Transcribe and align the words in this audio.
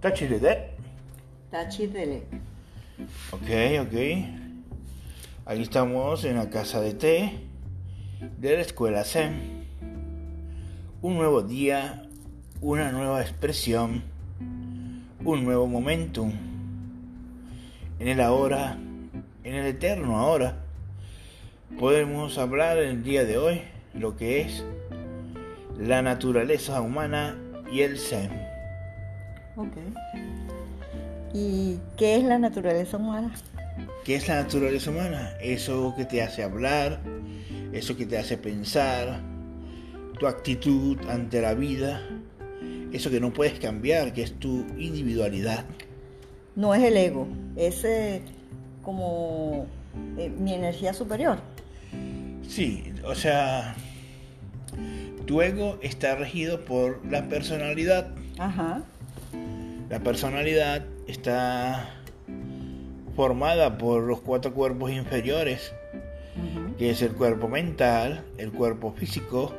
Tachi 0.00 0.28
de 0.28 0.38
det. 0.38 0.58
Tachi 1.50 1.88
Delec. 1.88 2.22
Ok, 3.32 3.50
ok. 3.80 3.94
Ahí 5.44 5.62
estamos 5.62 6.24
en 6.24 6.36
la 6.36 6.48
casa 6.50 6.80
de 6.80 6.94
té 6.94 7.32
de 8.38 8.54
la 8.54 8.60
escuela 8.60 9.02
Zen. 9.02 9.66
Un 11.02 11.16
nuevo 11.16 11.42
día, 11.42 12.06
una 12.60 12.92
nueva 12.92 13.22
expresión, 13.22 14.04
un 15.24 15.44
nuevo 15.44 15.66
momentum. 15.66 16.32
En 17.98 18.06
el 18.06 18.20
ahora, 18.20 18.78
en 19.42 19.54
el 19.54 19.66
eterno 19.66 20.16
ahora, 20.16 20.58
podemos 21.76 22.38
hablar 22.38 22.78
el 22.78 23.02
día 23.02 23.24
de 23.24 23.36
hoy 23.36 23.62
lo 23.94 24.16
que 24.16 24.42
es 24.42 24.64
la 25.76 26.02
naturaleza 26.02 26.80
humana 26.80 27.36
y 27.72 27.80
el 27.80 27.98
Zen. 27.98 28.47
Ok. 29.58 29.76
¿Y 31.34 31.78
qué 31.96 32.16
es 32.16 32.22
la 32.22 32.38
naturaleza 32.38 32.96
humana? 32.96 33.34
¿Qué 34.04 34.14
es 34.14 34.28
la 34.28 34.36
naturaleza 34.42 34.90
humana? 34.90 35.32
Eso 35.42 35.94
que 35.96 36.04
te 36.04 36.22
hace 36.22 36.44
hablar, 36.44 37.00
eso 37.72 37.96
que 37.96 38.06
te 38.06 38.16
hace 38.16 38.38
pensar, 38.38 39.20
tu 40.18 40.28
actitud 40.28 40.96
ante 41.08 41.42
la 41.42 41.54
vida, 41.54 42.00
eso 42.92 43.10
que 43.10 43.20
no 43.20 43.32
puedes 43.32 43.58
cambiar, 43.58 44.12
que 44.12 44.22
es 44.22 44.38
tu 44.38 44.64
individualidad. 44.78 45.64
No 46.54 46.72
es 46.74 46.82
el 46.84 46.96
ego, 46.96 47.26
es 47.56 47.84
eh, 47.84 48.22
como 48.82 49.66
eh, 50.16 50.30
mi 50.30 50.54
energía 50.54 50.94
superior. 50.94 51.40
Sí, 52.48 52.92
o 53.04 53.14
sea, 53.16 53.74
tu 55.26 55.42
ego 55.42 55.78
está 55.82 56.14
regido 56.14 56.64
por 56.64 57.04
la 57.10 57.28
personalidad. 57.28 58.08
Ajá. 58.38 58.84
La 59.90 60.00
personalidad 60.00 60.84
está 61.06 61.94
formada 63.16 63.78
por 63.78 64.02
los 64.02 64.20
cuatro 64.20 64.52
cuerpos 64.52 64.90
inferiores, 64.90 65.72
que 66.76 66.90
es 66.90 67.00
el 67.00 67.14
cuerpo 67.14 67.48
mental, 67.48 68.22
el 68.36 68.52
cuerpo 68.52 68.92
físico, 68.92 69.54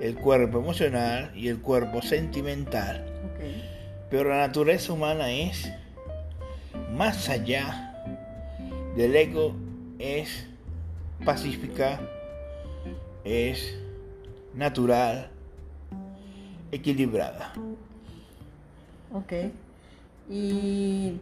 el 0.00 0.16
cuerpo 0.16 0.58
emocional 0.58 1.30
y 1.36 1.46
el 1.46 1.60
cuerpo 1.60 2.02
sentimental. 2.02 3.06
Pero 4.10 4.30
la 4.30 4.38
naturaleza 4.38 4.92
humana 4.92 5.30
es 5.30 5.70
más 6.92 7.28
allá 7.28 8.02
del 8.96 9.14
ego, 9.14 9.54
es 10.00 10.44
pacífica, 11.24 12.00
es 13.22 13.78
natural, 14.54 15.30
equilibrada. 16.72 17.52
Ok. 19.12 19.32
¿Y 20.30 21.14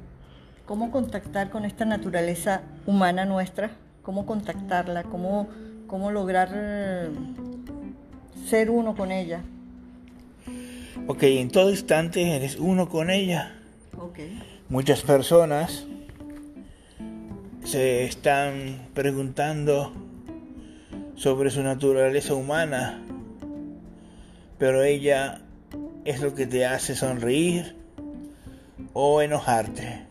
cómo 0.66 0.90
contactar 0.90 1.50
con 1.50 1.64
esta 1.64 1.84
naturaleza 1.84 2.62
humana 2.86 3.24
nuestra? 3.24 3.70
¿Cómo 4.02 4.26
contactarla? 4.26 5.04
¿Cómo, 5.04 5.48
cómo 5.86 6.10
lograr 6.10 6.50
eh, 6.54 7.10
ser 8.46 8.70
uno 8.70 8.96
con 8.96 9.12
ella? 9.12 9.42
Ok, 11.06 11.22
en 11.24 11.50
todo 11.50 11.70
instante 11.70 12.36
eres 12.36 12.56
uno 12.56 12.88
con 12.88 13.10
ella. 13.10 13.54
Ok. 13.96 14.18
Muchas 14.68 15.02
personas 15.02 15.86
se 17.64 18.04
están 18.04 18.88
preguntando 18.94 19.92
sobre 21.14 21.50
su 21.50 21.62
naturaleza 21.62 22.34
humana, 22.34 23.00
pero 24.58 24.82
ella 24.82 25.40
es 26.04 26.20
lo 26.20 26.34
que 26.34 26.46
te 26.46 26.66
hace 26.66 26.96
sonreír 26.96 27.76
o 28.98 29.20
enojarte. 29.20 30.06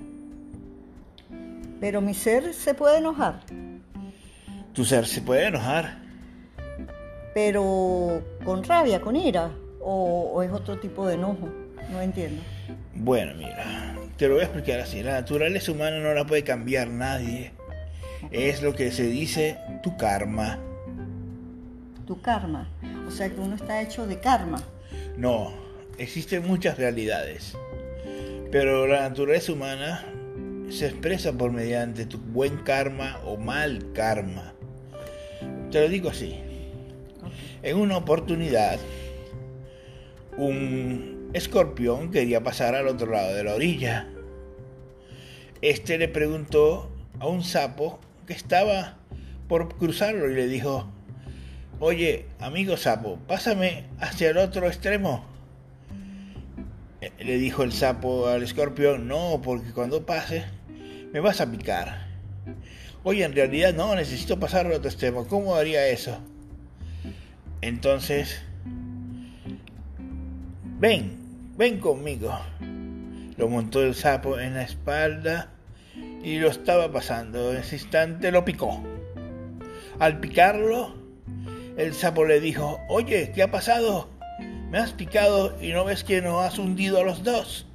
Pero 1.80 2.02
mi 2.02 2.14
ser 2.14 2.54
se 2.54 2.76
puede 2.76 3.00
enojar, 3.00 3.42
Tu 4.74 4.86
ser 4.86 5.08
se 5.08 5.22
puede 5.22 5.48
enojar. 5.48 5.98
pero 7.34 8.22
con 8.44 8.64
rabia, 8.64 9.02
con 9.02 9.16
ira, 9.16 9.50
o, 9.82 10.32
o 10.36 10.44
es 10.44 10.52
otro 10.52 10.78
tipo 10.80 11.08
de 11.08 11.16
enojo. 11.16 11.50
No 11.92 12.00
entiendo. 12.00 12.44
Bueno, 12.94 13.34
mira, 13.36 13.96
te 14.18 14.28
lo 14.28 14.36
voy 14.36 14.42
a 14.42 14.46
explicar 14.46 14.80
así. 14.80 15.02
La 15.02 15.14
naturaleza 15.14 15.72
humana 15.72 15.98
no 16.00 16.14
la 16.14 16.26
puede 16.26 16.44
cambiar 16.44 16.88
nadie. 16.90 17.54
Es 18.32 18.62
lo 18.62 18.76
que 18.76 18.92
se 18.92 19.08
dice 19.08 19.58
tu 19.82 19.98
karma. 19.98 20.60
Tu 22.06 22.22
karma. 22.22 22.70
O 23.08 23.12
sea 23.12 23.30
que 23.30 23.40
uno 23.40 23.56
está 23.56 23.82
hecho 23.82 24.06
de 24.06 24.20
karma. 24.20 24.62
No, 25.18 25.52
existen 25.98 26.46
muchas 26.48 26.78
realidades. 26.78 27.58
Pero 28.56 28.88
la 28.88 29.02
naturaleza 29.02 29.52
humana 29.52 30.06
se 30.70 30.86
expresa 30.86 31.34
por 31.34 31.52
mediante 31.52 32.06
tu 32.06 32.20
buen 32.20 32.56
karma 32.60 33.20
o 33.26 33.36
mal 33.36 33.92
karma. 33.92 34.54
Te 35.72 35.82
lo 35.82 35.90
digo 35.90 36.10
así. 36.10 36.40
En 37.64 37.76
una 37.76 37.98
oportunidad, 37.98 38.80
un 40.38 41.32
escorpión 41.34 42.12
quería 42.12 42.44
pasar 42.44 42.76
al 42.76 42.88
otro 42.88 43.12
lado 43.12 43.36
de 43.36 43.44
la 43.44 43.56
orilla. 43.56 44.08
Este 45.62 45.98
le 45.98 46.08
preguntó 46.08 46.90
a 47.20 47.28
un 47.28 47.44
sapo 47.44 48.00
que 48.26 48.32
estaba 48.32 48.96
por 49.50 49.76
cruzarlo 49.76 50.32
y 50.32 50.34
le 50.34 50.48
dijo, 50.48 50.88
Oye, 51.82 52.28
amigo 52.40 52.78
sapo, 52.78 53.20
pásame 53.28 53.84
hacia 54.00 54.30
el 54.30 54.38
otro 54.38 54.68
extremo. 54.68 55.35
Le 57.20 57.38
dijo 57.38 57.64
el 57.64 57.72
sapo 57.72 58.28
al 58.28 58.44
escorpión, 58.44 59.08
no, 59.08 59.42
porque 59.44 59.72
cuando 59.72 60.06
pase 60.06 60.46
me 61.14 61.20
vas 61.20 61.42
a 61.42 61.50
picar. 61.50 62.08
Oye, 63.04 63.24
en 63.24 63.34
realidad 63.34 63.74
no, 63.74 63.96
necesito 63.96 64.40
pasar 64.40 64.66
al 64.66 64.74
otro 64.74 64.90
extremo. 64.90 65.28
¿Cómo 65.28 65.56
haría 65.56 65.88
eso? 65.88 66.20
Entonces, 67.62 68.42
ven, 70.80 71.18
ven 71.58 71.80
conmigo. 71.80 72.38
Lo 73.38 73.48
montó 73.48 73.84
el 73.84 73.96
sapo 73.96 74.40
en 74.40 74.56
la 74.56 74.64
espalda 74.64 75.52
y 76.24 76.40
lo 76.40 76.50
estaba 76.50 76.92
pasando. 76.92 77.52
En 77.52 77.58
ese 77.58 77.76
instante 77.76 78.32
lo 78.32 78.44
picó. 78.44 78.84
Al 80.00 80.20
picarlo, 80.20 80.96
el 81.78 81.94
sapo 81.94 82.26
le 82.26 82.40
dijo, 82.40 82.80
oye, 82.90 83.32
¿qué 83.34 83.44
ha 83.44 83.52
pasado? 83.52 84.10
Me 84.76 84.82
has 84.82 84.92
picado 84.92 85.56
y 85.62 85.72
no 85.72 85.86
ves 85.86 86.04
que 86.04 86.22
nos 86.22 86.44
has 86.44 86.60
hundido 86.60 87.00
a 87.00 87.04
los 87.06 87.24
dos. 87.24 87.66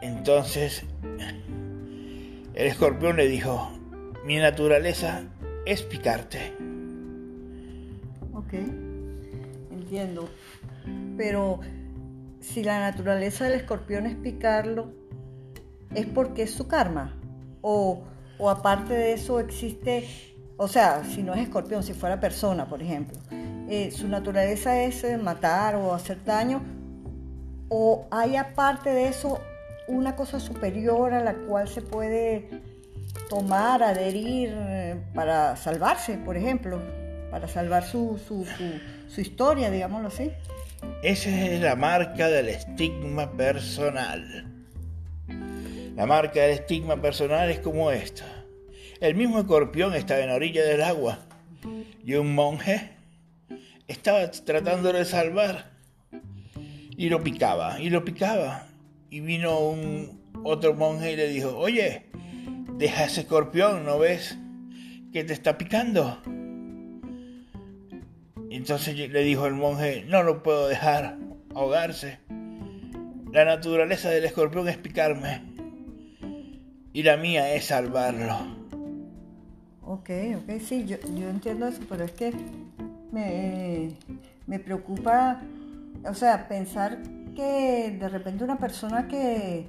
Entonces, 0.00 0.84
el 2.54 2.66
escorpión 2.66 3.18
le 3.18 3.28
dijo, 3.28 3.70
mi 4.24 4.36
naturaleza 4.36 5.24
es 5.66 5.82
picarte. 5.82 6.54
Ok, 8.32 8.54
entiendo. 9.70 10.30
Pero 11.18 11.60
si 12.40 12.64
la 12.64 12.80
naturaleza 12.80 13.44
del 13.44 13.60
escorpión 13.60 14.06
es 14.06 14.16
picarlo, 14.16 14.94
¿es 15.94 16.06
porque 16.06 16.44
es 16.44 16.52
su 16.52 16.68
karma? 16.68 17.20
O, 17.60 18.02
o 18.38 18.48
aparte 18.48 18.94
de 18.94 19.12
eso 19.12 19.40
existe, 19.40 20.08
o 20.56 20.68
sea, 20.68 21.04
si 21.04 21.22
no 21.22 21.34
es 21.34 21.42
escorpión, 21.42 21.82
si 21.82 21.92
fuera 21.92 22.18
persona, 22.18 22.66
por 22.66 22.82
ejemplo, 22.82 23.18
eh, 23.68 23.90
su 23.90 24.08
naturaleza 24.08 24.82
es 24.82 25.04
eh, 25.04 25.18
matar 25.18 25.76
o 25.76 25.92
hacer 25.92 26.24
daño, 26.24 26.62
o 27.68 28.06
hay 28.10 28.36
aparte 28.36 28.88
de 28.88 29.08
eso 29.08 29.40
una 29.88 30.16
cosa 30.16 30.40
superior 30.40 31.12
a 31.12 31.22
la 31.22 31.34
cual 31.34 31.68
se 31.68 31.82
puede 31.82 32.48
tomar, 33.28 33.82
adherir 33.82 34.54
eh, 34.56 34.96
para 35.14 35.56
salvarse, 35.56 36.16
por 36.16 36.36
ejemplo, 36.36 36.80
para 37.30 37.46
salvar 37.46 37.84
su, 37.84 38.18
su, 38.26 38.46
su, 39.06 39.20
historia, 39.20 39.70
digámoslo 39.70 40.08
así. 40.08 40.32
Esa 41.02 41.28
es 41.28 41.60
la 41.60 41.76
marca 41.76 42.28
del 42.28 42.48
estigma 42.48 43.32
personal. 43.32 44.46
La 45.94 46.06
marca 46.06 46.40
del 46.40 46.52
estigma 46.52 47.02
personal 47.02 47.50
es 47.50 47.58
como 47.58 47.90
esta. 47.90 48.24
El 49.00 49.14
mismo 49.14 49.40
escorpión 49.40 49.94
estaba 49.94 50.20
en 50.20 50.28
la 50.28 50.36
orilla 50.36 50.64
del 50.64 50.82
agua 50.82 51.18
y 52.02 52.14
un 52.14 52.34
monje 52.34 52.97
estaba 53.88 54.30
tratando 54.30 54.92
de 54.92 55.04
salvar 55.04 55.70
y 56.96 57.08
lo 57.08 57.24
picaba 57.24 57.80
y 57.80 57.90
lo 57.90 58.04
picaba 58.04 58.66
y 59.10 59.20
vino 59.20 59.58
un 59.58 60.20
otro 60.44 60.74
monje 60.74 61.12
y 61.12 61.16
le 61.16 61.28
dijo, 61.28 61.56
oye, 61.56 62.06
deja 62.76 63.04
ese 63.04 63.22
escorpión, 63.22 63.84
¿no 63.84 63.98
ves 63.98 64.36
que 65.12 65.24
te 65.24 65.32
está 65.32 65.56
picando? 65.56 66.20
Entonces 68.50 68.96
le 68.96 69.22
dijo 69.24 69.46
el 69.46 69.54
monje, 69.54 70.04
no 70.06 70.22
lo 70.22 70.42
puedo 70.42 70.68
dejar 70.68 71.18
ahogarse. 71.54 72.18
La 73.32 73.44
naturaleza 73.44 74.10
del 74.10 74.24
escorpión 74.24 74.68
es 74.68 74.76
picarme 74.76 75.42
y 76.92 77.02
la 77.02 77.16
mía 77.16 77.54
es 77.54 77.66
salvarlo. 77.66 78.36
Ok, 79.82 80.10
ok, 80.36 80.60
sí, 80.60 80.84
yo, 80.86 80.98
yo 81.14 81.30
entiendo 81.30 81.68
eso, 81.68 81.80
pero 81.88 82.04
es 82.04 82.12
que 82.12 82.32
me, 83.12 83.90
me 84.46 84.58
preocupa, 84.58 85.40
o 86.04 86.14
sea, 86.14 86.48
pensar 86.48 86.98
que 87.34 87.96
de 87.98 88.08
repente 88.08 88.44
una 88.44 88.58
persona 88.58 89.08
que, 89.08 89.68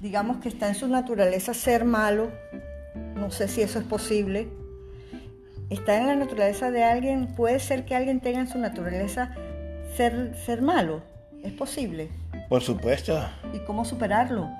digamos 0.00 0.38
que 0.38 0.48
está 0.48 0.68
en 0.68 0.74
su 0.74 0.88
naturaleza 0.88 1.54
ser 1.54 1.84
malo, 1.84 2.30
no 3.14 3.30
sé 3.30 3.48
si 3.48 3.62
eso 3.62 3.78
es 3.78 3.84
posible, 3.84 4.48
está 5.70 5.98
en 5.98 6.06
la 6.06 6.16
naturaleza 6.16 6.70
de 6.70 6.84
alguien, 6.84 7.26
puede 7.28 7.58
ser 7.58 7.84
que 7.84 7.94
alguien 7.94 8.20
tenga 8.20 8.40
en 8.40 8.48
su 8.48 8.58
naturaleza 8.58 9.34
ser, 9.96 10.34
ser 10.36 10.62
malo, 10.62 11.02
es 11.42 11.52
posible. 11.52 12.10
Por 12.48 12.62
supuesto. 12.62 13.18
¿Y 13.52 13.58
cómo 13.60 13.84
superarlo? 13.84 14.50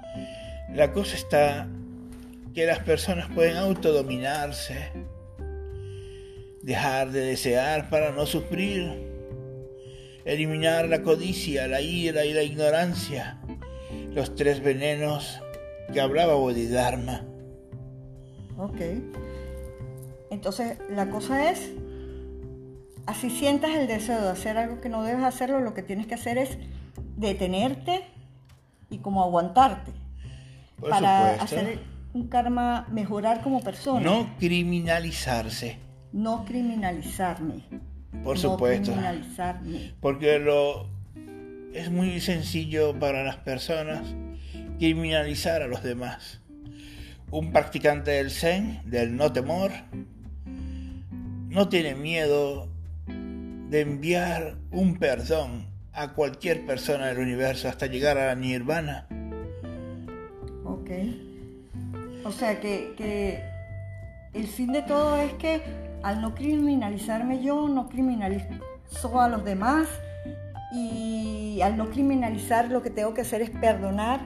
La 0.73 0.93
cosa 0.93 1.17
está 1.17 1.67
que 2.55 2.67
las 2.67 2.79
personas 2.81 3.29
pueden 3.35 3.57
autodominarse, 3.57 4.93
dejar 6.65 7.13
de 7.13 7.21
desear 7.21 7.91
para 7.91 8.11
no 8.13 8.25
sufrir, 8.25 9.13
eliminar 10.25 10.89
la 10.89 11.03
codicia, 11.03 11.69
la 11.69 11.83
ira 11.83 12.25
y 12.25 12.33
la 12.33 12.43
ignorancia, 12.43 13.39
los 14.15 14.35
tres 14.35 14.63
venenos 14.63 15.41
que 15.93 16.01
hablaba 16.01 16.35
Bodhidharma. 16.35 17.23
Ok. 18.57 18.81
Entonces, 20.31 20.79
la 20.91 21.11
cosa 21.11 21.51
es, 21.51 21.71
así 23.07 23.29
sientas 23.29 23.73
el 23.77 23.87
deseo 23.87 24.23
de 24.23 24.31
hacer 24.31 24.57
algo 24.57 24.81
que 24.81 24.89
no 24.89 25.03
debes 25.03 25.23
hacerlo, 25.23 25.61
lo 25.61 25.75
que 25.75 25.83
tienes 25.83 26.07
que 26.07 26.15
hacer 26.15 26.39
es 26.39 26.57
detenerte 27.17 28.07
y 28.89 28.99
como 28.99 29.23
aguantarte 29.23 29.93
para 30.81 31.35
hacer 31.35 31.81
un 32.15 32.29
karma, 32.29 32.87
mejorar 32.91 33.43
como 33.43 33.63
persona. 33.63 34.01
No 34.01 34.35
criminalizarse. 34.39 35.79
No 36.15 36.45
criminalizarme. 36.45 37.65
Por 38.23 38.39
supuesto. 38.39 38.93
No 38.93 38.97
criminalizarme. 38.99 39.95
Porque 40.01 40.39
lo 40.39 40.89
es 41.73 41.91
muy 41.91 42.21
sencillo 42.21 42.97
para 42.97 43.25
las 43.25 43.37
personas 43.39 44.15
criminalizar 44.79 45.61
a 45.63 45.67
los 45.67 45.83
demás. 45.83 46.41
Un 47.33 47.51
practicante 47.51 48.13
del 48.13 48.31
Zen, 48.31 48.81
del 48.85 49.17
no 49.17 49.33
temor, 49.33 49.73
no 51.49 51.69
tiene 51.69 51.97
miedo 51.97 52.69
de 53.07 53.81
enviar 53.81 54.57
un 54.71 54.99
perdón 54.99 55.67
a 55.93 56.13
cualquier 56.13 56.65
persona 56.65 57.07
del 57.07 57.19
universo 57.19 57.69
hasta 57.69 57.87
llegar 57.87 58.19
a 58.19 58.27
la 58.27 58.35
nirvana. 58.37 59.09
Ok. 60.65 60.91
O 62.25 62.31
sea 62.31 62.61
que, 62.61 63.43
el 64.33 64.47
fin 64.47 64.71
de 64.71 64.83
todo 64.83 65.17
es 65.17 65.33
que 65.35 65.61
al 66.05 66.21
no 66.21 66.35
criminalizarme 66.35 67.43
yo, 67.43 67.67
no 67.67 67.89
criminalizo 67.89 69.21
a 69.21 69.29
los 69.29 69.43
demás 69.43 69.89
y 70.71 71.61
al 71.63 71.79
no 71.79 71.89
criminalizar 71.91 72.71
lo 72.71 72.83
que 72.83 72.91
tengo 72.91 73.15
que 73.15 73.23
hacer 73.23 73.41
es 73.41 73.49
perdonar 73.49 74.21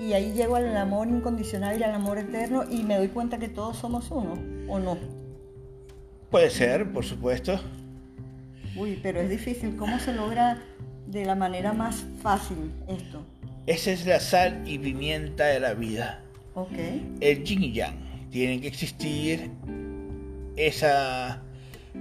y 0.00 0.12
ahí 0.14 0.32
llego 0.32 0.56
al 0.56 0.76
amor 0.76 1.06
incondicional 1.06 1.78
y 1.78 1.84
al 1.84 1.94
amor 1.94 2.18
eterno 2.18 2.64
y 2.68 2.82
me 2.82 2.96
doy 2.96 3.08
cuenta 3.08 3.38
que 3.38 3.48
todos 3.48 3.76
somos 3.76 4.10
uno, 4.10 4.34
¿o 4.68 4.80
no? 4.80 4.98
Puede 6.30 6.50
ser, 6.50 6.92
por 6.92 7.04
supuesto. 7.04 7.60
Uy, 8.76 8.98
pero 9.00 9.20
es 9.20 9.30
difícil. 9.30 9.76
¿Cómo 9.76 10.00
se 10.00 10.12
logra 10.12 10.60
de 11.06 11.24
la 11.24 11.36
manera 11.36 11.72
más 11.72 12.06
fácil 12.22 12.72
esto? 12.88 13.24
Esa 13.66 13.92
es 13.92 14.04
la 14.04 14.18
sal 14.18 14.62
y 14.66 14.78
pimienta 14.78 15.46
de 15.46 15.60
la 15.60 15.74
vida. 15.74 16.22
Ok. 16.54 16.78
El 17.20 17.44
yin 17.44 17.62
y 17.62 17.72
yang. 17.72 17.96
Tiene 18.30 18.60
que 18.60 18.68
existir 18.68 19.50
esa 20.58 21.42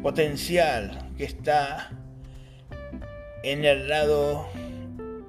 potencial 0.01 1.11
que 1.17 1.23
está 1.23 1.91
en 3.43 3.65
el 3.65 3.87
lado 3.87 4.47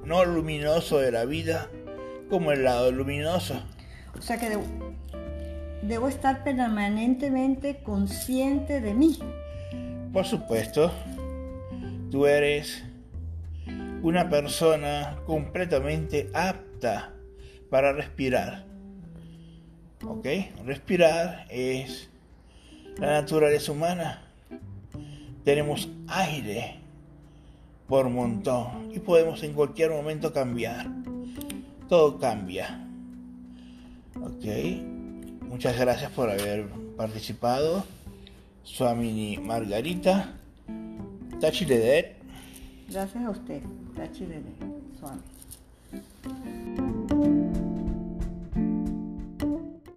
no 0.05 0.25
luminoso 0.25 0.99
de 0.99 1.13
la 1.13 1.25
vida 1.25 1.69
como 2.29 2.53
el 2.53 2.65
lado 2.65 2.91
luminoso. 2.91 3.63
O 4.19 4.23
sea 4.23 4.39
que 4.39 4.59
debo 5.83 6.09
estar 6.09 6.43
permanentemente 6.45 7.83
consciente 7.83 8.81
de 8.81 8.95
mí. 8.95 9.19
Por 10.13 10.25
supuesto, 10.25 10.93
tú 12.11 12.27
eres 12.27 12.85
una 14.03 14.29
persona 14.29 15.19
completamente 15.27 16.31
apta 16.35 17.13
para 17.71 17.93
respirar. 17.93 18.65
¿Ok? 20.05 20.27
Respirar 20.65 21.47
es 21.51 22.11
la 22.99 23.21
naturaleza 23.21 23.73
humana. 23.73 24.23
Tenemos 25.45 25.89
aire 26.09 26.77
por 27.87 28.09
montón 28.11 28.91
y 28.95 28.99
podemos 28.99 29.43
en 29.43 29.55
cualquier 29.55 29.91
momento 29.91 30.33
cambiar. 30.33 30.87
Todo 31.89 32.19
cambia. 32.19 32.87
¿Ok? 34.17 34.45
Muchas 35.43 35.79
gracias 35.79 36.11
por 36.13 36.29
haber 36.29 36.69
participado. 36.97 37.85
Suamini 38.63 39.39
Margarita. 39.39 40.35
Tachi 41.41 41.65
Gracias 41.65 43.25
a 43.25 43.31
usted, 43.31 43.63
Tachi 43.95 44.27
Swami. 44.99 45.23